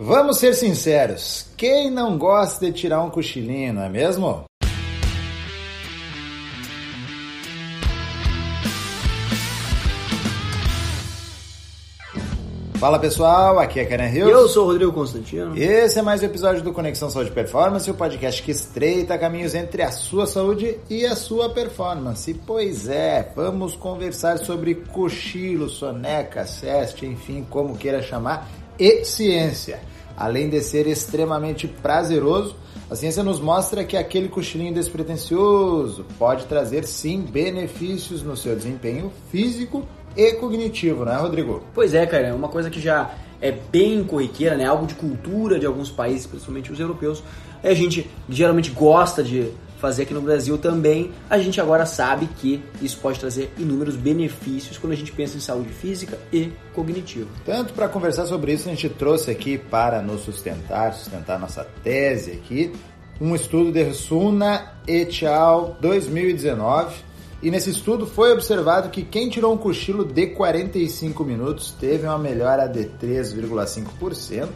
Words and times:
Vamos 0.00 0.38
ser 0.38 0.54
sinceros, 0.54 1.44
quem 1.56 1.90
não 1.90 2.16
gosta 2.16 2.66
de 2.66 2.72
tirar 2.72 3.02
um 3.02 3.10
cochilinho, 3.10 3.72
não 3.72 3.82
é 3.82 3.88
mesmo? 3.88 4.44
Fala 12.76 13.00
pessoal, 13.00 13.58
aqui 13.58 13.80
é 13.80 13.84
Karen 13.84 14.08
Hills. 14.08 14.30
Eu 14.30 14.48
sou 14.48 14.66
o 14.66 14.66
Rodrigo 14.68 14.92
Constantino. 14.92 15.58
Esse 15.58 15.98
é 15.98 16.02
mais 16.02 16.22
um 16.22 16.26
episódio 16.26 16.62
do 16.62 16.72
Conexão 16.72 17.10
Saúde 17.10 17.32
Performance, 17.32 17.90
o 17.90 17.94
podcast 17.94 18.40
que 18.40 18.52
estreita 18.52 19.18
caminhos 19.18 19.56
entre 19.56 19.82
a 19.82 19.90
sua 19.90 20.28
saúde 20.28 20.78
e 20.88 21.04
a 21.06 21.16
sua 21.16 21.50
performance. 21.50 22.32
Pois 22.46 22.88
é, 22.88 23.32
vamos 23.34 23.74
conversar 23.74 24.38
sobre 24.38 24.76
cochilo, 24.76 25.68
soneca, 25.68 26.46
ceste, 26.46 27.04
enfim, 27.04 27.44
como 27.50 27.76
queira 27.76 28.00
chamar, 28.00 28.48
e 28.78 29.04
ciência. 29.04 29.80
Além 30.18 30.48
de 30.48 30.60
ser 30.60 30.88
extremamente 30.88 31.68
prazeroso, 31.68 32.56
a 32.90 32.96
ciência 32.96 33.22
nos 33.22 33.38
mostra 33.38 33.84
que 33.84 33.96
aquele 33.96 34.28
cochilinho 34.28 34.74
despretensioso 34.74 36.04
pode 36.18 36.46
trazer 36.46 36.84
sim 36.84 37.20
benefícios 37.20 38.24
no 38.24 38.36
seu 38.36 38.56
desempenho 38.56 39.12
físico 39.30 39.86
e 40.16 40.32
cognitivo, 40.32 41.04
não 41.04 41.12
é, 41.12 41.16
Rodrigo? 41.18 41.62
Pois 41.72 41.94
é, 41.94 42.04
cara, 42.04 42.26
é 42.26 42.34
uma 42.34 42.48
coisa 42.48 42.68
que 42.68 42.80
já 42.80 43.14
é 43.40 43.52
bem 43.52 44.02
corriqueira, 44.02 44.56
né? 44.56 44.64
Algo 44.64 44.88
de 44.88 44.94
cultura 44.94 45.56
de 45.56 45.66
alguns 45.66 45.88
países, 45.88 46.26
principalmente 46.26 46.72
os 46.72 46.80
europeus. 46.80 47.22
A 47.62 47.72
gente 47.72 48.10
geralmente 48.28 48.70
gosta 48.72 49.22
de 49.22 49.52
fazer 49.78 50.02
aqui 50.02 50.14
no 50.14 50.20
Brasil 50.20 50.58
também. 50.58 51.12
A 51.28 51.38
gente 51.38 51.60
agora 51.60 51.86
sabe 51.86 52.26
que 52.26 52.62
isso 52.82 52.98
pode 52.98 53.18
trazer 53.18 53.52
inúmeros 53.58 53.96
benefícios 53.96 54.76
quando 54.78 54.92
a 54.92 54.96
gente 54.96 55.12
pensa 55.12 55.36
em 55.36 55.40
saúde 55.40 55.70
física 55.70 56.18
e 56.32 56.52
cognitiva. 56.74 57.28
Tanto 57.44 57.72
para 57.72 57.88
conversar 57.88 58.26
sobre 58.26 58.52
isso, 58.52 58.68
a 58.68 58.72
gente 58.72 58.88
trouxe 58.88 59.30
aqui 59.30 59.58
para 59.58 60.02
nos 60.02 60.22
sustentar, 60.22 60.92
sustentar 60.92 61.38
nossa 61.38 61.64
tese 61.82 62.32
aqui, 62.32 62.72
um 63.20 63.34
estudo 63.34 63.72
de 63.72 63.92
Suna 63.94 64.74
et 64.86 65.24
al. 65.24 65.76
2019 65.80 67.08
e 67.40 67.50
nesse 67.52 67.70
estudo 67.70 68.04
foi 68.04 68.32
observado 68.32 68.90
que 68.90 69.02
quem 69.02 69.28
tirou 69.28 69.54
um 69.54 69.56
cochilo 69.56 70.04
de 70.04 70.26
45 70.28 71.22
minutos 71.24 71.70
teve 71.70 72.04
uma 72.04 72.18
melhora 72.18 72.66
de 72.66 72.84
3,5% 73.00 74.48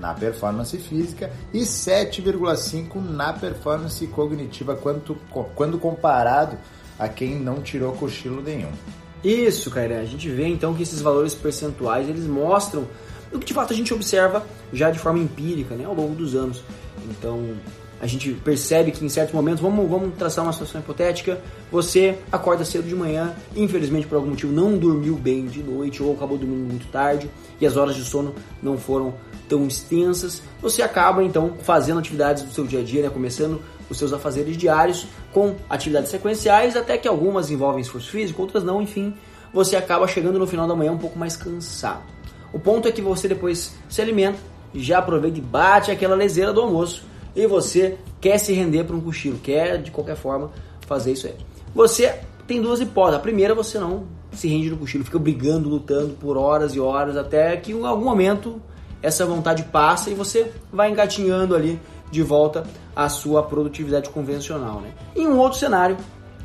na 0.00 0.14
performance 0.14 0.76
física 0.78 1.30
e 1.52 1.60
7,5% 1.60 2.94
na 3.10 3.32
performance 3.32 4.04
cognitiva 4.08 4.74
quando, 4.74 5.16
quando 5.54 5.78
comparado 5.78 6.56
a 6.98 7.08
quem 7.08 7.38
não 7.38 7.60
tirou 7.60 7.92
cochilo 7.92 8.42
nenhum. 8.42 8.72
Isso, 9.22 9.70
cara. 9.70 10.00
A 10.00 10.04
gente 10.04 10.28
vê 10.28 10.46
então 10.46 10.74
que 10.74 10.82
esses 10.82 11.00
valores 11.00 11.34
percentuais 11.34 12.08
eles 12.08 12.26
mostram 12.26 12.86
o 13.32 13.38
que 13.38 13.46
de 13.46 13.54
fato 13.54 13.72
a 13.72 13.76
gente 13.76 13.92
observa 13.94 14.44
já 14.72 14.90
de 14.90 14.98
forma 14.98 15.18
empírica 15.18 15.74
né, 15.74 15.84
ao 15.84 15.94
longo 15.94 16.14
dos 16.14 16.34
anos. 16.34 16.62
Então, 17.08 17.56
a 18.00 18.06
gente 18.06 18.32
percebe 18.32 18.90
que 18.90 19.04
em 19.04 19.08
certos 19.08 19.34
momentos, 19.34 19.60
vamos, 19.60 19.88
vamos 19.88 20.14
traçar 20.16 20.44
uma 20.44 20.52
situação 20.52 20.80
hipotética, 20.80 21.40
você 21.70 22.18
acorda 22.32 22.64
cedo 22.64 22.88
de 22.88 22.94
manhã, 22.94 23.34
infelizmente 23.54 24.06
por 24.06 24.16
algum 24.16 24.30
motivo 24.30 24.52
não 24.52 24.78
dormiu 24.78 25.16
bem 25.16 25.46
de 25.46 25.62
noite 25.62 26.02
ou 26.02 26.14
acabou 26.14 26.38
dormindo 26.38 26.66
muito 26.66 26.86
tarde 26.90 27.30
e 27.60 27.66
as 27.66 27.76
horas 27.76 27.94
de 27.94 28.02
sono 28.02 28.34
não 28.62 28.78
foram 28.78 29.14
tão 29.48 29.66
extensas, 29.66 30.42
você 30.62 30.80
acaba 30.80 31.22
então 31.22 31.54
fazendo 31.62 31.98
atividades 31.98 32.42
do 32.42 32.52
seu 32.52 32.64
dia 32.64 32.80
a 32.80 32.82
dia, 32.82 33.02
né, 33.02 33.10
começando 33.10 33.60
os 33.90 33.98
seus 33.98 34.12
afazeres 34.12 34.56
diários 34.56 35.06
com 35.32 35.56
atividades 35.68 36.10
sequenciais, 36.10 36.76
até 36.76 36.96
que 36.96 37.08
algumas 37.08 37.50
envolvem 37.50 37.82
esforço 37.82 38.10
físico, 38.10 38.40
outras 38.40 38.64
não, 38.64 38.80
enfim, 38.80 39.12
você 39.52 39.76
acaba 39.76 40.06
chegando 40.06 40.38
no 40.38 40.46
final 40.46 40.66
da 40.66 40.74
manhã 40.74 40.92
um 40.92 40.98
pouco 40.98 41.18
mais 41.18 41.36
cansado. 41.36 42.02
O 42.52 42.58
ponto 42.58 42.88
é 42.88 42.92
que 42.92 43.02
você 43.02 43.28
depois 43.28 43.74
se 43.88 44.00
alimenta, 44.00 44.38
já 44.72 44.98
aproveita 44.98 45.38
e 45.38 45.42
bate 45.42 45.90
aquela 45.90 46.14
leseira 46.14 46.52
do 46.52 46.60
almoço 46.60 47.09
e 47.34 47.46
você 47.46 47.98
quer 48.20 48.38
se 48.38 48.52
render 48.52 48.84
para 48.84 48.96
um 48.96 49.00
cochilo, 49.00 49.38
quer 49.38 49.80
de 49.80 49.90
qualquer 49.90 50.16
forma 50.16 50.50
fazer 50.86 51.12
isso 51.12 51.26
aí. 51.26 51.34
Você 51.74 52.18
tem 52.46 52.60
duas 52.60 52.80
hipóteses. 52.80 53.18
A 53.18 53.22
primeira, 53.22 53.54
você 53.54 53.78
não 53.78 54.04
se 54.32 54.48
rende 54.48 54.70
no 54.70 54.76
cochilo, 54.76 55.04
fica 55.04 55.18
brigando, 55.18 55.68
lutando 55.68 56.14
por 56.14 56.36
horas 56.36 56.74
e 56.74 56.80
horas, 56.80 57.16
até 57.16 57.56
que 57.56 57.72
em 57.72 57.84
algum 57.84 58.04
momento 58.04 58.60
essa 59.02 59.24
vontade 59.24 59.64
passa 59.64 60.10
e 60.10 60.14
você 60.14 60.52
vai 60.72 60.90
engatinhando 60.90 61.54
ali 61.54 61.80
de 62.10 62.22
volta 62.22 62.64
à 62.94 63.08
sua 63.08 63.42
produtividade 63.42 64.10
convencional. 64.10 64.80
Né? 64.80 64.92
Em 65.16 65.26
um 65.26 65.38
outro 65.38 65.58
cenário, 65.58 65.96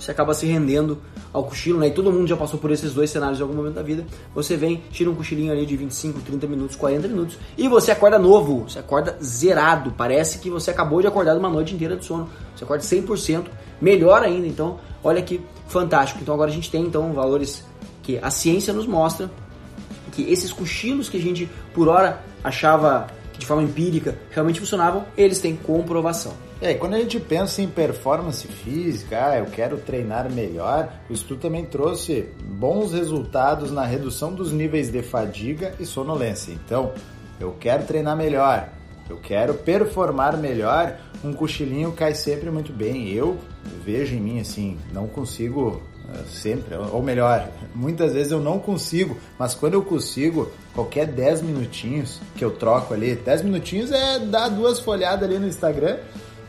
você 0.00 0.10
acaba 0.10 0.32
se 0.32 0.46
rendendo 0.46 0.98
ao 1.32 1.44
cochilo, 1.44 1.78
né? 1.78 1.88
E 1.88 1.90
todo 1.90 2.10
mundo 2.10 2.26
já 2.26 2.36
passou 2.36 2.58
por 2.58 2.70
esses 2.70 2.94
dois 2.94 3.10
cenários 3.10 3.38
em 3.38 3.42
algum 3.42 3.54
momento 3.54 3.74
da 3.74 3.82
vida. 3.82 4.06
Você 4.34 4.56
vem, 4.56 4.82
tira 4.90 5.10
um 5.10 5.14
cochilinho 5.14 5.52
ali 5.52 5.66
de 5.66 5.76
25, 5.76 6.20
30 6.20 6.46
minutos, 6.46 6.76
40 6.76 7.06
minutos 7.06 7.38
e 7.56 7.68
você 7.68 7.92
acorda 7.92 8.18
novo, 8.18 8.64
você 8.68 8.78
acorda 8.78 9.16
zerado. 9.22 9.92
Parece 9.96 10.38
que 10.38 10.48
você 10.48 10.70
acabou 10.70 11.00
de 11.02 11.06
acordar 11.06 11.36
uma 11.36 11.50
noite 11.50 11.74
inteira 11.74 11.96
de 11.96 12.04
sono. 12.04 12.28
Você 12.56 12.64
acorda 12.64 12.82
100%, 12.82 13.44
melhor 13.80 14.22
ainda. 14.22 14.46
Então, 14.46 14.78
olha 15.04 15.20
que 15.20 15.40
fantástico. 15.68 16.20
Então 16.22 16.34
agora 16.34 16.50
a 16.50 16.54
gente 16.54 16.70
tem 16.70 16.82
então 16.82 17.12
valores 17.12 17.62
que 18.02 18.18
a 18.22 18.30
ciência 18.30 18.72
nos 18.72 18.86
mostra 18.86 19.30
que 20.12 20.22
esses 20.32 20.50
cochilos 20.50 21.08
que 21.08 21.18
a 21.18 21.20
gente 21.20 21.48
por 21.72 21.88
hora 21.88 22.20
achava 22.42 23.06
de 23.40 23.46
forma 23.46 23.62
empírica 23.62 24.16
realmente 24.30 24.60
funcionavam, 24.60 25.04
eles 25.16 25.40
têm 25.40 25.56
comprovação. 25.56 26.32
É, 26.60 26.74
quando 26.74 26.94
a 26.94 26.98
gente 26.98 27.18
pensa 27.18 27.62
em 27.62 27.66
performance 27.66 28.46
física, 28.46 29.30
ah, 29.30 29.38
eu 29.38 29.46
quero 29.46 29.78
treinar 29.78 30.30
melhor, 30.30 30.92
o 31.08 31.12
estudo 31.12 31.40
também 31.40 31.64
trouxe 31.64 32.28
bons 32.44 32.92
resultados 32.92 33.72
na 33.72 33.84
redução 33.84 34.34
dos 34.34 34.52
níveis 34.52 34.90
de 34.90 35.02
fadiga 35.02 35.74
e 35.80 35.86
sonolência. 35.86 36.52
Então, 36.52 36.92
eu 37.40 37.56
quero 37.58 37.84
treinar 37.84 38.14
melhor, 38.14 38.68
eu 39.10 39.18
quero 39.18 39.54
performar 39.54 40.36
melhor, 40.36 40.96
um 41.24 41.32
cochilinho 41.32 41.92
cai 41.92 42.14
sempre 42.14 42.50
muito 42.50 42.72
bem. 42.72 43.10
Eu 43.10 43.38
vejo 43.84 44.14
em 44.14 44.20
mim 44.20 44.40
assim, 44.40 44.78
não 44.92 45.06
consigo 45.06 45.82
eh, 46.08 46.22
sempre, 46.28 46.76
ou 46.76 47.02
melhor, 47.02 47.48
muitas 47.74 48.12
vezes 48.12 48.32
eu 48.32 48.40
não 48.40 48.58
consigo, 48.58 49.16
mas 49.38 49.54
quando 49.54 49.74
eu 49.74 49.82
consigo, 49.82 50.50
qualquer 50.74 51.06
10 51.06 51.42
minutinhos 51.42 52.20
que 52.36 52.44
eu 52.44 52.52
troco 52.52 52.94
ali, 52.94 53.14
10 53.16 53.42
minutinhos 53.42 53.92
é 53.92 54.18
dar 54.18 54.48
duas 54.48 54.80
folhadas 54.80 55.28
ali 55.28 55.38
no 55.38 55.46
Instagram 55.46 55.98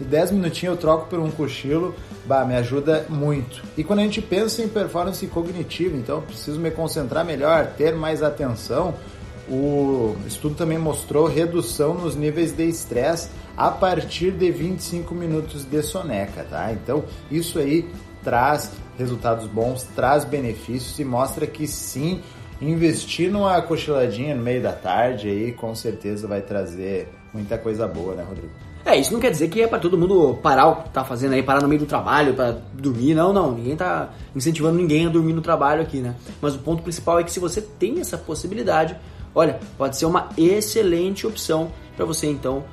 e 0.00 0.04
10 0.04 0.32
minutinhos 0.32 0.76
eu 0.76 0.80
troco 0.80 1.08
por 1.08 1.18
um 1.18 1.30
cochilo, 1.30 1.94
bah, 2.26 2.44
me 2.44 2.54
ajuda 2.54 3.06
muito. 3.08 3.62
E 3.76 3.84
quando 3.84 4.00
a 4.00 4.02
gente 4.02 4.20
pensa 4.20 4.62
em 4.62 4.68
performance 4.68 5.26
cognitiva, 5.26 5.96
então 5.96 6.20
preciso 6.20 6.60
me 6.60 6.70
concentrar 6.70 7.24
melhor, 7.24 7.72
ter 7.76 7.94
mais 7.94 8.22
atenção, 8.22 8.94
o 9.48 10.16
estudo 10.26 10.54
também 10.54 10.78
mostrou 10.78 11.26
redução 11.26 11.94
nos 11.94 12.14
níveis 12.16 12.52
de 12.52 12.64
estresse 12.64 13.28
a 13.56 13.70
partir 13.70 14.32
de 14.32 14.50
25 14.50 15.14
minutos 15.14 15.64
de 15.64 15.82
soneca, 15.82 16.44
tá? 16.48 16.72
Então, 16.72 17.04
isso 17.30 17.58
aí 17.58 17.88
traz 18.22 18.72
resultados 18.98 19.46
bons, 19.46 19.84
traz 19.94 20.24
benefícios 20.24 20.98
e 20.98 21.04
mostra 21.04 21.46
que 21.46 21.66
sim, 21.66 22.20
investir 22.60 23.30
numa 23.30 23.60
cochiladinha 23.62 24.34
no 24.34 24.42
meio 24.42 24.62
da 24.62 24.72
tarde 24.72 25.28
aí 25.28 25.52
com 25.52 25.74
certeza 25.74 26.26
vai 26.26 26.40
trazer 26.40 27.08
muita 27.32 27.56
coisa 27.58 27.86
boa, 27.86 28.14
né, 28.14 28.24
Rodrigo? 28.26 28.66
É, 28.86 28.96
isso 28.96 29.12
não 29.12 29.18
quer 29.18 29.32
dizer 29.32 29.48
que 29.48 29.60
é 29.60 29.66
para 29.66 29.80
todo 29.80 29.98
mundo 29.98 30.38
parar 30.40 30.68
o 30.68 30.76
que 30.76 30.90
tá 30.90 31.04
fazendo 31.04 31.32
aí, 31.32 31.42
parar 31.42 31.60
no 31.60 31.66
meio 31.66 31.80
do 31.80 31.86
trabalho 31.86 32.34
para 32.34 32.56
dormir. 32.72 33.16
Não, 33.16 33.32
não. 33.32 33.50
Ninguém 33.50 33.74
tá 33.74 34.10
incentivando 34.34 34.76
ninguém 34.76 35.06
a 35.06 35.08
dormir 35.08 35.32
no 35.32 35.42
trabalho 35.42 35.82
aqui, 35.82 35.98
né? 35.98 36.14
Mas 36.40 36.54
o 36.54 36.58
ponto 36.60 36.84
principal 36.84 37.18
é 37.18 37.24
que 37.24 37.32
se 37.32 37.40
você 37.40 37.60
tem 37.60 37.98
essa 37.98 38.16
possibilidade, 38.16 38.96
olha, 39.36 39.60
pode 39.76 39.98
ser 39.98 40.06
uma 40.06 40.30
excelente 40.36 41.26
opção 41.26 41.70
para 41.94 42.06
você 42.06 42.26
então 42.26 42.64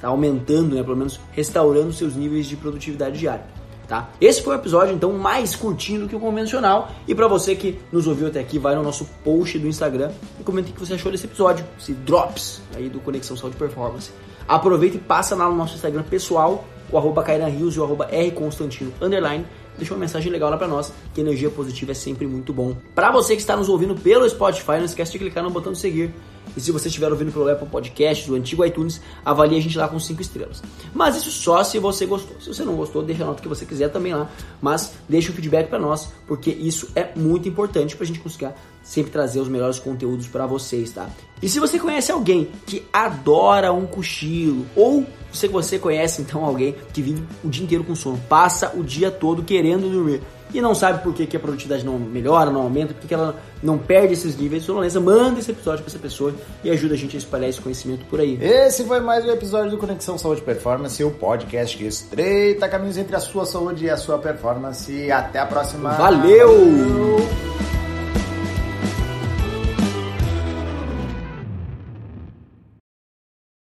tá 0.00 0.08
aumentando, 0.08 0.74
né, 0.74 0.82
pelo 0.82 0.96
menos 0.96 1.20
restaurando 1.32 1.92
seus 1.92 2.14
níveis 2.14 2.46
de 2.46 2.56
produtividade 2.56 3.18
diária. 3.18 3.44
Tá? 3.88 4.08
Esse 4.20 4.40
foi 4.40 4.56
o 4.56 4.58
episódio 4.58 4.94
então 4.94 5.12
mais 5.12 5.54
curtinho 5.54 6.02
do 6.02 6.08
que 6.08 6.16
o 6.16 6.20
convencional. 6.20 6.90
E 7.06 7.14
para 7.14 7.28
você 7.28 7.54
que 7.54 7.78
nos 7.90 8.06
ouviu 8.06 8.28
até 8.28 8.40
aqui, 8.40 8.58
vai 8.58 8.74
no 8.74 8.82
nosso 8.82 9.04
post 9.22 9.58
do 9.58 9.66
Instagram 9.66 10.10
e 10.40 10.44
comente 10.44 10.70
o 10.70 10.74
que 10.74 10.80
você 10.80 10.94
achou 10.94 11.10
desse 11.10 11.26
episódio, 11.26 11.64
esse 11.78 11.92
drops 11.92 12.62
aí 12.74 12.88
do 12.88 13.00
Conexão 13.00 13.36
Saúde 13.36 13.56
Performance. 13.56 14.10
Aproveita 14.48 14.96
e 14.96 15.00
passa 15.00 15.34
lá 15.34 15.48
no 15.48 15.56
nosso 15.56 15.74
Instagram 15.74 16.04
pessoal, 16.04 16.64
o 16.90 16.96
arroba 16.96 17.22
Rios 17.22 17.74
e 17.74 17.80
o 17.80 17.84
arroba 17.84 18.06
Rconstantino 18.06 18.92
underline. 19.00 19.44
Deixa 19.76 19.94
uma 19.94 20.00
mensagem 20.00 20.30
legal 20.30 20.50
lá 20.50 20.56
pra 20.56 20.68
nós, 20.68 20.92
que 21.14 21.20
energia 21.20 21.50
positiva 21.50 21.92
é 21.92 21.94
sempre 21.94 22.26
muito 22.26 22.52
bom. 22.52 22.76
Pra 22.94 23.10
você 23.10 23.34
que 23.34 23.40
está 23.40 23.56
nos 23.56 23.68
ouvindo 23.68 23.94
pelo 23.94 24.28
Spotify, 24.28 24.72
não 24.72 24.84
esquece 24.84 25.12
de 25.12 25.18
clicar 25.18 25.42
no 25.42 25.50
botão 25.50 25.72
de 25.72 25.78
seguir. 25.78 26.14
E 26.54 26.60
se 26.60 26.70
você 26.70 26.88
estiver 26.88 27.10
ouvindo 27.10 27.32
pelo 27.32 27.48
Apple 27.48 27.66
Podcast, 27.66 28.28
do 28.28 28.34
antigo 28.34 28.64
iTunes, 28.64 29.00
avalie 29.24 29.58
a 29.58 29.62
gente 29.62 29.78
lá 29.78 29.88
com 29.88 29.98
5 29.98 30.20
estrelas. 30.20 30.62
Mas 30.92 31.16
isso 31.16 31.30
só 31.30 31.64
se 31.64 31.78
você 31.78 32.04
gostou. 32.04 32.38
Se 32.40 32.48
você 32.48 32.62
não 32.62 32.74
gostou, 32.74 33.02
deixa 33.02 33.22
a 33.22 33.26
nota 33.26 33.40
que 33.40 33.48
você 33.48 33.64
quiser 33.64 33.88
também 33.88 34.12
lá. 34.12 34.30
Mas 34.60 34.92
deixa 35.08 35.30
o 35.30 35.34
feedback 35.34 35.68
para 35.68 35.78
nós, 35.78 36.12
porque 36.26 36.50
isso 36.50 36.88
é 36.94 37.10
muito 37.16 37.48
importante 37.48 37.96
pra 37.96 38.04
gente 38.04 38.20
conseguir 38.20 38.50
sempre 38.82 39.10
trazer 39.10 39.40
os 39.40 39.48
melhores 39.48 39.78
conteúdos 39.78 40.26
para 40.26 40.46
vocês, 40.46 40.90
tá? 40.90 41.08
E 41.40 41.48
se 41.48 41.58
você 41.58 41.78
conhece 41.78 42.12
alguém 42.12 42.50
que 42.66 42.84
adora 42.92 43.72
um 43.72 43.86
cochilo, 43.86 44.66
ou 44.76 45.06
se 45.32 45.48
você 45.48 45.78
conhece 45.78 46.22
então 46.22 46.44
alguém 46.44 46.74
que 46.92 47.02
vive 47.02 47.24
o 47.42 47.48
dia 47.48 47.64
inteiro 47.64 47.84
com 47.84 47.94
sono, 47.94 48.20
passa 48.28 48.72
o 48.76 48.82
dia 48.82 49.10
todo 49.10 49.42
querendo 49.42 49.90
dormir, 49.90 50.20
e 50.54 50.60
não 50.60 50.74
sabe 50.74 51.02
por 51.02 51.14
que, 51.14 51.26
que 51.26 51.36
a 51.36 51.40
produtividade 51.40 51.84
não 51.84 51.98
melhora, 51.98 52.50
não 52.50 52.62
aumenta, 52.62 52.92
por 52.92 53.06
que 53.06 53.14
ela 53.14 53.36
não 53.62 53.78
perde 53.78 54.12
esses 54.12 54.36
níveis 54.36 54.62
de 54.62 54.66
sonolência, 54.66 55.00
manda 55.00 55.38
esse 55.40 55.50
episódio 55.50 55.82
para 55.82 55.90
essa 55.90 55.98
pessoa 55.98 56.34
e 56.62 56.70
ajuda 56.70 56.94
a 56.94 56.96
gente 56.96 57.16
a 57.16 57.18
espalhar 57.18 57.48
esse 57.48 57.60
conhecimento 57.60 58.04
por 58.06 58.20
aí. 58.20 58.38
Esse 58.40 58.84
foi 58.84 59.00
mais 59.00 59.24
um 59.24 59.30
episódio 59.30 59.70
do 59.70 59.78
Conexão 59.78 60.18
Saúde 60.18 60.42
Performance, 60.42 61.02
o 61.02 61.10
podcast 61.10 61.76
que 61.76 61.86
estreita 61.86 62.68
caminhos 62.68 62.98
entre 62.98 63.16
a 63.16 63.20
sua 63.20 63.46
saúde 63.46 63.86
e 63.86 63.90
a 63.90 63.96
sua 63.96 64.18
performance. 64.18 65.10
Até 65.10 65.38
a 65.38 65.46
próxima. 65.46 65.92
Valeu! 65.92 66.48
Valeu. 66.48 67.41